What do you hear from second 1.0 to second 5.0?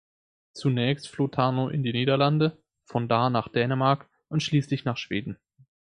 floh Tarnow in die Niederlande, von da nach Dänemark und schließlich nach